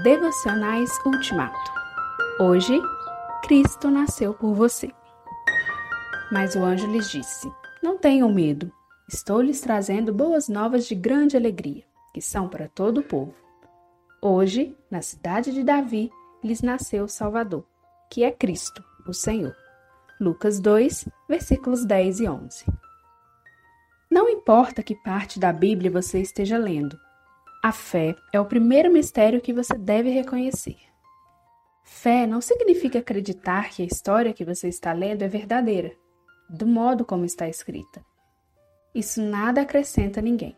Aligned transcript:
Devocionais 0.00 0.90
Ultimato. 1.04 1.70
Hoje, 2.40 2.80
Cristo 3.42 3.90
nasceu 3.90 4.32
por 4.32 4.54
você. 4.54 4.90
Mas 6.32 6.56
o 6.56 6.64
anjo 6.64 6.86
lhes 6.86 7.10
disse: 7.10 7.52
Não 7.82 7.98
tenham 7.98 8.32
medo, 8.32 8.72
estou 9.06 9.42
lhes 9.42 9.60
trazendo 9.60 10.10
boas 10.10 10.48
novas 10.48 10.86
de 10.86 10.94
grande 10.94 11.36
alegria, 11.36 11.84
que 12.14 12.22
são 12.22 12.48
para 12.48 12.68
todo 12.68 13.00
o 13.00 13.02
povo. 13.02 13.34
Hoje, 14.22 14.74
na 14.90 15.02
cidade 15.02 15.52
de 15.52 15.62
Davi, 15.62 16.10
lhes 16.42 16.62
nasceu 16.62 17.04
o 17.04 17.08
Salvador, 17.08 17.62
que 18.10 18.24
é 18.24 18.32
Cristo, 18.32 18.82
o 19.06 19.12
Senhor. 19.12 19.54
Lucas 20.18 20.58
2, 20.58 21.06
versículos 21.28 21.84
10 21.84 22.20
e 22.20 22.28
11. 22.28 22.64
Não 24.10 24.26
importa 24.26 24.82
que 24.82 24.94
parte 24.94 25.38
da 25.38 25.52
Bíblia 25.52 25.90
você 25.90 26.18
esteja 26.18 26.56
lendo, 26.56 26.98
a 27.62 27.70
fé 27.70 28.16
é 28.32 28.40
o 28.40 28.44
primeiro 28.44 28.92
mistério 28.92 29.40
que 29.40 29.52
você 29.52 29.78
deve 29.78 30.10
reconhecer. 30.10 30.78
Fé 31.84 32.26
não 32.26 32.40
significa 32.40 32.98
acreditar 32.98 33.70
que 33.70 33.84
a 33.84 33.86
história 33.86 34.32
que 34.32 34.44
você 34.44 34.66
está 34.68 34.92
lendo 34.92 35.22
é 35.22 35.28
verdadeira, 35.28 35.92
do 36.50 36.66
modo 36.66 37.04
como 37.04 37.24
está 37.24 37.48
escrita. 37.48 38.04
Isso 38.92 39.22
nada 39.22 39.60
acrescenta 39.60 40.18
a 40.18 40.22
ninguém. 40.22 40.56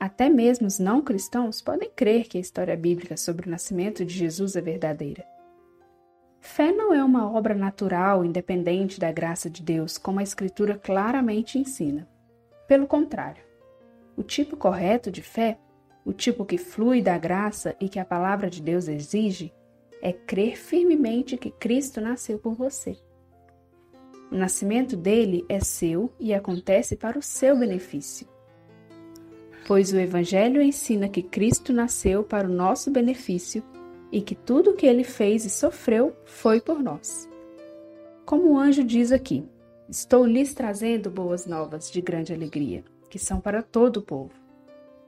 Até 0.00 0.28
mesmo 0.28 0.66
os 0.66 0.80
não 0.80 1.00
cristãos 1.00 1.62
podem 1.62 1.90
crer 1.90 2.26
que 2.26 2.38
a 2.38 2.40
história 2.40 2.76
bíblica 2.76 3.16
sobre 3.16 3.46
o 3.46 3.50
nascimento 3.50 4.04
de 4.04 4.12
Jesus 4.12 4.56
é 4.56 4.60
verdadeira. 4.60 5.24
Fé 6.40 6.72
não 6.72 6.92
é 6.92 7.04
uma 7.04 7.30
obra 7.30 7.54
natural 7.54 8.24
independente 8.24 8.98
da 8.98 9.12
graça 9.12 9.48
de 9.48 9.62
Deus, 9.62 9.96
como 9.96 10.18
a 10.18 10.24
Escritura 10.24 10.76
claramente 10.76 11.56
ensina. 11.56 12.08
Pelo 12.66 12.86
contrário, 12.86 13.42
o 14.16 14.24
tipo 14.24 14.56
correto 14.56 15.10
de 15.10 15.22
fé 15.22 15.56
o 16.04 16.12
tipo 16.12 16.44
que 16.44 16.58
flui 16.58 17.02
da 17.02 17.18
graça 17.18 17.76
e 17.80 17.88
que 17.88 17.98
a 17.98 18.04
palavra 18.04 18.48
de 18.48 18.62
Deus 18.62 18.88
exige 18.88 19.52
é 20.00 20.12
crer 20.12 20.56
firmemente 20.56 21.36
que 21.36 21.50
Cristo 21.50 22.00
nasceu 22.00 22.38
por 22.38 22.54
você. 22.54 22.96
O 24.30 24.36
nascimento 24.36 24.96
dele 24.96 25.44
é 25.48 25.60
seu 25.60 26.12
e 26.20 26.34
acontece 26.34 26.96
para 26.96 27.18
o 27.18 27.22
seu 27.22 27.56
benefício. 27.56 28.26
Pois 29.66 29.92
o 29.92 29.98
Evangelho 29.98 30.62
ensina 30.62 31.08
que 31.08 31.22
Cristo 31.22 31.72
nasceu 31.72 32.22
para 32.22 32.48
o 32.48 32.52
nosso 32.52 32.90
benefício 32.90 33.62
e 34.10 34.20
que 34.20 34.34
tudo 34.34 34.70
o 34.70 34.74
que 34.74 34.86
ele 34.86 35.04
fez 35.04 35.44
e 35.44 35.50
sofreu 35.50 36.14
foi 36.24 36.60
por 36.60 36.82
nós. 36.82 37.28
Como 38.24 38.52
o 38.52 38.58
anjo 38.58 38.84
diz 38.84 39.12
aqui, 39.12 39.44
estou 39.88 40.26
lhes 40.26 40.54
trazendo 40.54 41.10
boas 41.10 41.46
novas 41.46 41.90
de 41.90 42.00
grande 42.00 42.32
alegria, 42.32 42.84
que 43.10 43.18
são 43.18 43.40
para 43.40 43.62
todo 43.62 43.98
o 43.98 44.02
povo. 44.02 44.47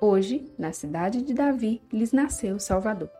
Hoje, 0.00 0.52
na 0.56 0.72
cidade 0.72 1.22
de 1.22 1.34
Davi, 1.34 1.82
lhes 1.92 2.12
nasceu 2.12 2.54
o 2.56 2.60
Salvador. 2.60 3.10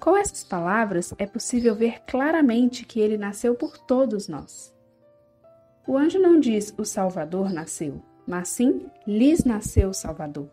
Com 0.00 0.16
essas 0.16 0.42
palavras, 0.42 1.14
é 1.16 1.26
possível 1.26 1.76
ver 1.76 2.00
claramente 2.06 2.84
que 2.84 2.98
ele 2.98 3.16
nasceu 3.16 3.54
por 3.54 3.78
todos 3.78 4.26
nós. 4.28 4.74
O 5.86 5.96
anjo 5.96 6.18
não 6.18 6.40
diz 6.40 6.74
o 6.76 6.84
Salvador 6.84 7.52
nasceu, 7.52 8.02
mas 8.26 8.48
sim 8.48 8.86
lhes 9.06 9.44
nasceu 9.44 9.90
o 9.90 9.94
Salvador. 9.94 10.48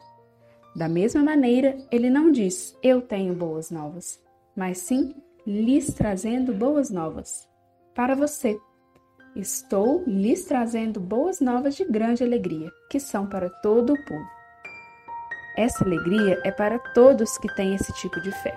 Da 0.76 0.88
mesma 0.88 1.24
maneira, 1.24 1.78
ele 1.92 2.10
não 2.10 2.32
diz 2.32 2.78
eu 2.84 3.02
tenho 3.02 3.34
boas 3.34 3.72
novas, 3.72 4.20
mas 4.56 4.78
sim 4.78 5.16
lhes 5.48 5.94
trazendo 5.94 6.54
boas 6.54 6.92
novas. 6.92 7.48
Para 7.96 8.14
você. 8.14 8.60
Estou 9.36 10.04
lhes 10.06 10.46
trazendo 10.46 11.00
boas 11.00 11.42
novas 11.42 11.76
de 11.76 11.84
grande 11.86 12.24
alegria, 12.24 12.72
que 12.90 13.00
são 13.00 13.28
para 13.28 13.50
todo 13.50 13.94
o 13.94 14.06
povo. 14.06 14.35
Essa 15.58 15.86
alegria 15.86 16.38
é 16.44 16.52
para 16.52 16.78
todos 16.78 17.38
que 17.38 17.48
têm 17.48 17.76
esse 17.76 17.94
tipo 17.94 18.20
de 18.20 18.30
fé. 18.30 18.54